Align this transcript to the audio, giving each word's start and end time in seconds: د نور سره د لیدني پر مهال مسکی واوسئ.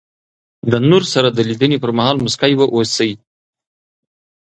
د 0.71 0.73
نور 0.89 1.03
سره 1.13 1.29
د 1.31 1.39
لیدني 1.49 1.77
پر 1.83 1.91
مهال 1.97 2.17
مسکی 2.25 2.53
واوسئ. 2.57 3.11